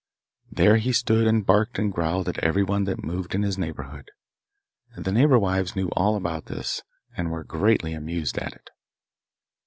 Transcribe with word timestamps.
There 0.51 0.77
he 0.77 0.93
stood 0.93 1.27
and 1.27 1.45
barked 1.45 1.77
and 1.77 1.93
growled 1.93 2.27
at 2.27 2.39
everyone 2.39 2.85
that 2.85 3.03
moved 3.03 3.35
in 3.35 3.43
his 3.43 3.55
neighbourhood. 3.59 4.09
The 4.97 5.11
neighbour 5.11 5.37
wives 5.37 5.75
knew 5.75 5.89
all 5.89 6.15
about 6.15 6.45
this, 6.45 6.81
and 7.15 7.29
were 7.29 7.43
greatly 7.43 7.93
amused 7.93 8.39
at 8.39 8.53
it. 8.53 8.71